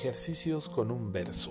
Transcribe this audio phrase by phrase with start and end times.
[0.00, 1.50] Ejercicios con un verso.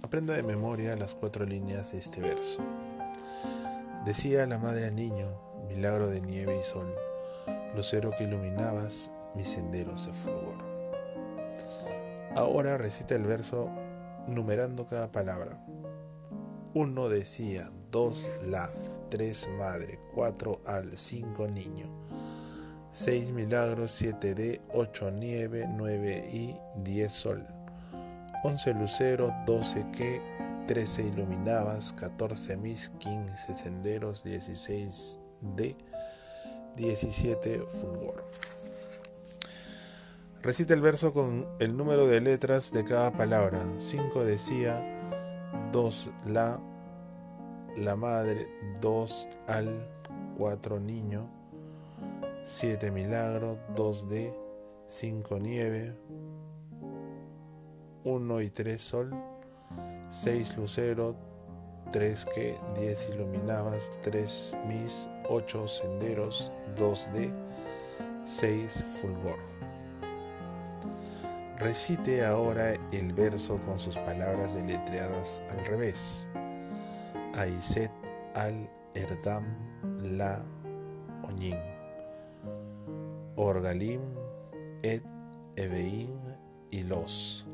[0.00, 2.62] Aprenda de memoria las cuatro líneas de este verso.
[4.06, 5.38] Decía la madre al niño,
[5.68, 6.90] milagro de nieve y sol,
[7.76, 10.64] lucero que iluminabas mis senderos de fulgor.
[12.34, 13.70] Ahora recita el verso
[14.26, 15.62] numerando cada palabra.
[16.72, 18.70] Uno decía, dos la,
[19.10, 21.84] tres madre, cuatro al, cinco niño
[22.96, 27.46] 6 milagros, 7 D, 8 nieve, 9 I, 10 sol.
[28.42, 30.22] 11 lucero, 12 que,
[30.66, 35.76] 13 iluminabas, 14 mis, 15 senderos, 16 D,
[36.76, 38.22] 17 fulgor.
[40.40, 43.62] Recita el verso con el número de letras de cada palabra.
[43.78, 44.82] 5 decía,
[45.70, 46.62] 2 la,
[47.76, 48.46] la madre,
[48.80, 49.68] 2 al,
[50.38, 51.36] 4 niño,
[52.46, 54.32] 7 milagros, 2D,
[54.86, 55.98] 5 nieve,
[58.04, 59.10] 1 y 3 sol,
[60.10, 61.16] 6 lucero,
[61.90, 67.34] 3 que, 10 iluminabas, 3 mis, 8 senderos, 2D,
[68.24, 69.38] 6 fulgor.
[71.58, 76.30] Recite ahora el verso con sus palabras deletreadas al revés.
[77.36, 77.90] Aiset
[78.34, 79.44] al Erdam
[80.00, 80.46] la
[81.24, 81.75] Oñin.
[83.36, 84.00] Orgalim
[84.82, 85.02] et
[85.56, 86.08] Evein
[86.70, 87.46] y los.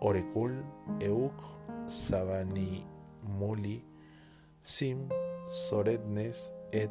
[0.00, 0.64] Orecul
[1.00, 1.32] Euk
[1.86, 2.84] Sabani
[3.24, 3.84] Muli
[4.62, 5.08] Sim
[5.48, 6.90] Sorednes et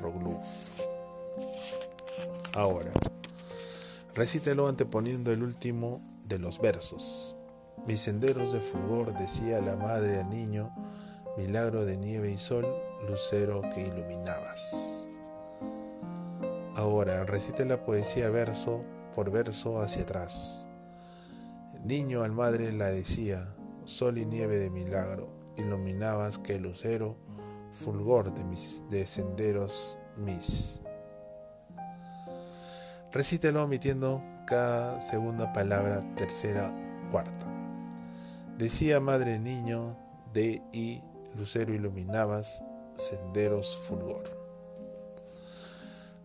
[0.00, 0.78] Rogluf.
[2.54, 2.92] Ahora,
[4.14, 7.34] recítelo anteponiendo el último de los versos.
[7.86, 10.70] Mis senderos de fulgor, decía la madre al niño,
[11.36, 12.66] milagro de nieve y sol,
[13.08, 14.77] lucero que iluminabas.
[16.78, 20.68] Ahora recite la poesía verso por verso hacia atrás.
[21.82, 23.44] niño al madre la decía,
[23.84, 27.16] sol y nieve de milagro, iluminabas que lucero,
[27.72, 30.80] fulgor de mis de senderos mis.
[33.10, 36.72] Recítelo omitiendo cada segunda palabra, tercera,
[37.10, 37.52] cuarta.
[38.56, 39.98] Decía madre niño,
[40.32, 41.02] de y
[41.36, 42.62] lucero iluminabas,
[42.94, 44.37] senderos fulgor.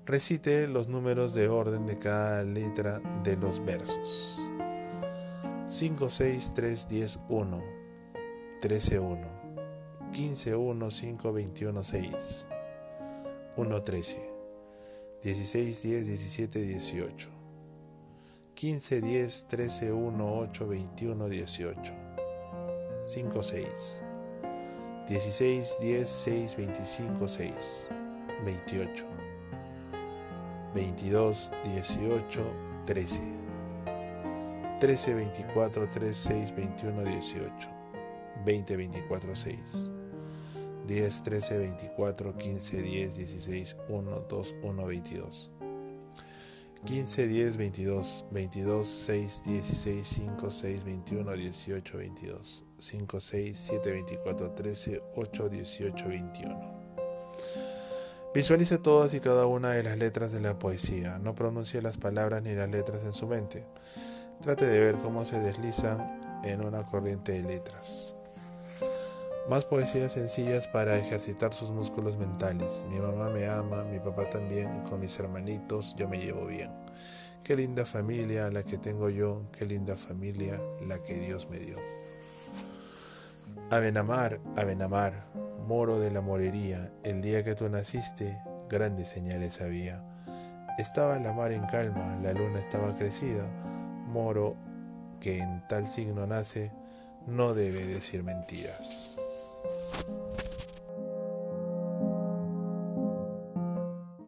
[0.05, 4.37] Recite los números de orden de cada letra de los versos.
[5.67, 7.63] 5, 6, 3, 10, 1,
[8.59, 9.27] 13, 1,
[10.11, 12.45] 15, 1, 5, 21, 6,
[13.55, 14.29] 1, 13,
[15.21, 17.29] 16, 10, 17, 18,
[18.55, 21.93] 15, 10, 13, 1, 8, 21, 18,
[23.05, 24.01] 5, 6,
[25.07, 27.89] 16, 10, 6, 25, 6,
[28.43, 29.05] 28,
[30.73, 32.43] 22, 18,
[32.85, 33.21] 13.
[34.79, 37.69] 13, 24, 3, 6, 21, 18.
[38.43, 39.89] 20, 24, 6.
[40.85, 41.57] 10, 13,
[41.95, 45.49] 24, 15, 10, 16, 1, 2, 1, 22.
[46.85, 52.65] 15, 10, 22, 22, 6, 16, 5, 6, 21, 18, 22.
[52.77, 56.82] 5, 6, 7, 24, 13, 8, 18, 21.
[58.33, 61.19] Visualice todas y cada una de las letras de la poesía.
[61.19, 63.63] No pronuncie las palabras ni las letras en su mente.
[64.41, 68.15] Trate de ver cómo se deslizan en una corriente de letras.
[69.47, 72.83] Más poesías sencillas para ejercitar sus músculos mentales.
[72.89, 76.71] Mi mamá me ama, mi papá también, y con mis hermanitos yo me llevo bien.
[77.43, 81.77] Qué linda familia la que tengo yo, qué linda familia la que Dios me dio.
[83.69, 85.13] Avenamar, Avenamar,
[85.65, 90.03] moro de la morería, el día que tú naciste, grandes señales había.
[90.77, 93.45] Estaba la mar en calma, la luna estaba crecida,
[94.07, 94.55] moro
[95.19, 96.71] que en tal signo nace,
[97.25, 99.11] no debe decir mentiras.